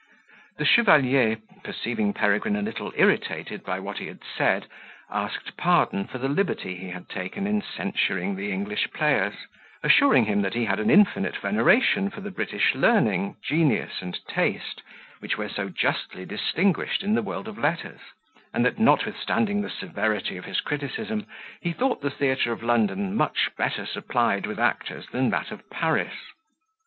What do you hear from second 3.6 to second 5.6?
at what he had said, asked